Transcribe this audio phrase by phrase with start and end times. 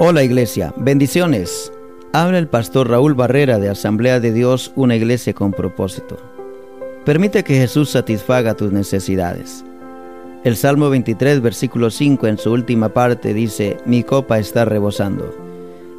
[0.00, 1.72] Hola iglesia, bendiciones.
[2.12, 6.16] Habla el pastor Raúl Barrera de Asamblea de Dios, una iglesia con propósito.
[7.04, 9.64] Permite que Jesús satisfaga tus necesidades.
[10.44, 15.34] El Salmo 23, versículo 5 en su última parte dice, mi copa está rebosando.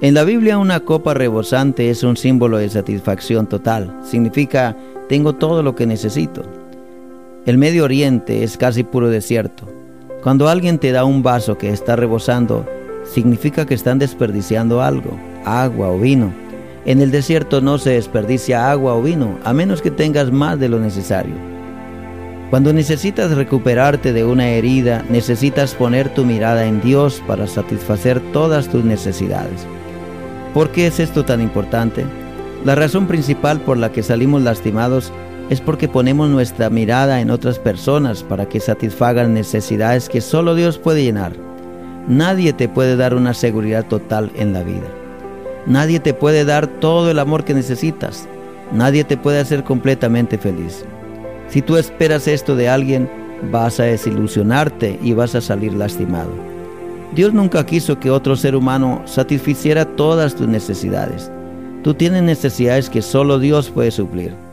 [0.00, 3.98] En la Biblia una copa rebosante es un símbolo de satisfacción total.
[4.04, 4.76] Significa,
[5.08, 6.42] tengo todo lo que necesito.
[7.46, 9.77] El Medio Oriente es casi puro desierto.
[10.22, 12.66] Cuando alguien te da un vaso que está rebosando,
[13.04, 16.32] significa que están desperdiciando algo, agua o vino.
[16.84, 20.68] En el desierto no se desperdicia agua o vino, a menos que tengas más de
[20.68, 21.34] lo necesario.
[22.50, 28.68] Cuando necesitas recuperarte de una herida, necesitas poner tu mirada en Dios para satisfacer todas
[28.68, 29.66] tus necesidades.
[30.52, 32.04] ¿Por qué es esto tan importante?
[32.64, 35.12] La razón principal por la que salimos lastimados
[35.50, 40.78] es porque ponemos nuestra mirada en otras personas para que satisfagan necesidades que solo Dios
[40.78, 41.32] puede llenar.
[42.06, 44.88] Nadie te puede dar una seguridad total en la vida.
[45.66, 48.28] Nadie te puede dar todo el amor que necesitas.
[48.72, 50.84] Nadie te puede hacer completamente feliz.
[51.48, 53.10] Si tú esperas esto de alguien,
[53.50, 56.30] vas a desilusionarte y vas a salir lastimado.
[57.14, 61.30] Dios nunca quiso que otro ser humano satisficiera todas tus necesidades.
[61.82, 64.47] Tú tienes necesidades que solo Dios puede suplir.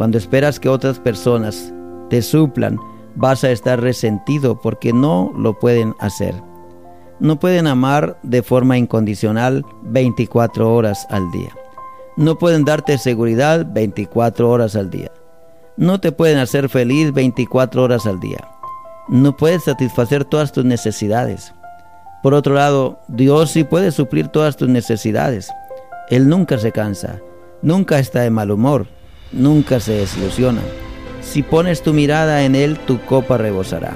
[0.00, 1.74] Cuando esperas que otras personas
[2.08, 2.78] te suplan,
[3.16, 6.34] vas a estar resentido porque no lo pueden hacer
[7.20, 11.50] no pueden amar de forma incondicional 24 horas al día.
[12.16, 15.12] No pueden darte seguridad 24 horas al día.
[15.76, 18.48] No te pueden hacer feliz 24 horas al día.
[19.08, 21.52] No puedes satisfacer todas tus necesidades.
[22.22, 25.50] Por otro lado, Dios sí puede suplir todas tus necesidades.
[26.08, 27.20] Él nunca se cansa,
[27.62, 28.86] nunca está de mal humor,
[29.32, 30.62] nunca se desilusiona.
[31.22, 33.94] Si pones tu mirada en Él, tu copa rebosará.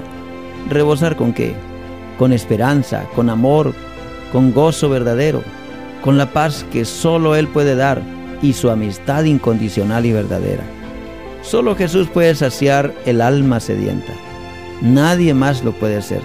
[0.69, 1.55] ¿Rebosar con qué?
[2.17, 3.73] con esperanza, con amor,
[4.31, 5.43] con gozo verdadero,
[6.01, 8.01] con la paz que solo Él puede dar
[8.41, 10.63] y su amistad incondicional y verdadera.
[11.41, 14.13] Solo Jesús puede saciar el alma sedienta.
[14.81, 16.21] Nadie más lo puede hacer.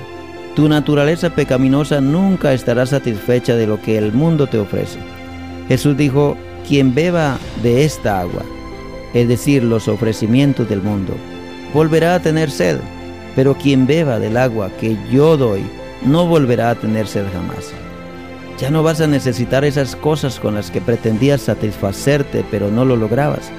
[0.57, 4.99] Tu naturaleza pecaminosa nunca estará satisfecha de lo que el mundo te ofrece.
[5.69, 6.37] Jesús dijo,
[6.67, 8.43] quien beba de esta agua,
[9.15, 11.15] es decir, los ofrecimientos del mundo,
[11.75, 12.79] volverá a tener sed,
[13.35, 15.63] pero quien beba del agua que yo doy,
[16.03, 17.73] no volverá a tener sed jamás.
[18.59, 22.97] Ya no vas a necesitar esas cosas con las que pretendías satisfacerte, pero no lo
[22.97, 23.51] lograbas.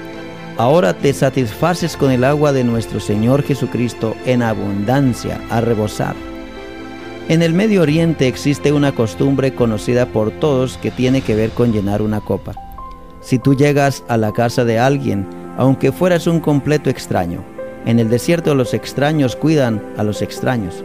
[0.58, 6.14] Ahora te satisfaces con el agua de nuestro Señor Jesucristo en abundancia, a rebosar.
[7.28, 11.72] En el Medio Oriente existe una costumbre conocida por todos que tiene que ver con
[11.72, 12.52] llenar una copa.
[13.20, 15.26] Si tú llegas a la casa de alguien,
[15.56, 17.44] aunque fueras un completo extraño,
[17.86, 20.84] en el desierto los extraños cuidan a los extraños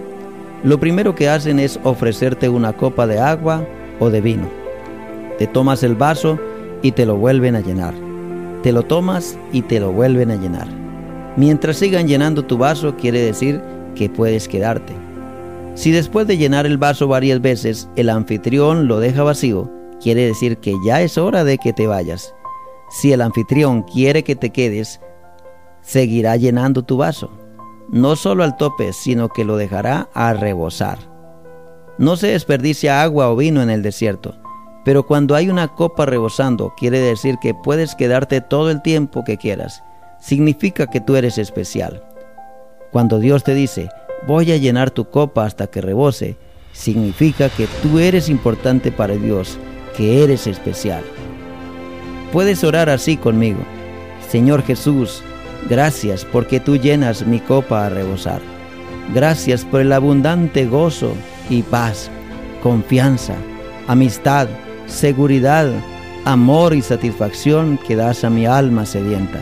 [0.63, 3.63] lo primero que hacen es ofrecerte una copa de agua
[3.99, 4.49] o de vino.
[5.37, 6.39] Te tomas el vaso
[6.81, 7.93] y te lo vuelven a llenar.
[8.63, 10.67] Te lo tomas y te lo vuelven a llenar.
[11.35, 13.61] Mientras sigan llenando tu vaso quiere decir
[13.93, 14.93] que puedes quedarte.
[15.75, 20.57] Si después de llenar el vaso varias veces el anfitrión lo deja vacío, quiere decir
[20.57, 22.33] que ya es hora de que te vayas.
[22.89, 24.99] Si el anfitrión quiere que te quedes,
[25.81, 27.31] seguirá llenando tu vaso
[27.89, 30.99] no solo al tope, sino que lo dejará a rebosar.
[31.97, 34.35] No se desperdicia agua o vino en el desierto,
[34.85, 39.37] pero cuando hay una copa rebosando, quiere decir que puedes quedarte todo el tiempo que
[39.37, 39.83] quieras.
[40.19, 42.03] Significa que tú eres especial.
[42.91, 43.89] Cuando Dios te dice,
[44.27, 46.37] voy a llenar tu copa hasta que rebose,
[46.71, 49.57] significa que tú eres importante para Dios,
[49.95, 51.03] que eres especial.
[52.31, 53.59] Puedes orar así conmigo.
[54.29, 55.23] Señor Jesús,
[55.69, 58.41] Gracias porque tú llenas mi copa a rebosar.
[59.13, 61.13] Gracias por el abundante gozo
[61.49, 62.09] y paz,
[62.63, 63.35] confianza,
[63.87, 64.47] amistad,
[64.85, 65.69] seguridad,
[66.25, 69.39] amor y satisfacción que das a mi alma sedienta.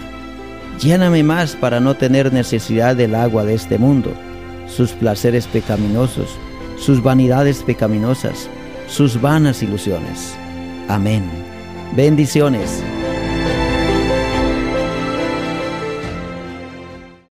[0.82, 4.12] Lléname más para no tener necesidad del agua de este mundo,
[4.68, 6.36] sus placeres pecaminosos,
[6.78, 8.50] sus vanidades pecaminosas,
[8.88, 10.36] sus vanas ilusiones.
[10.88, 11.55] Amén.
[11.94, 12.84] Bendiciones.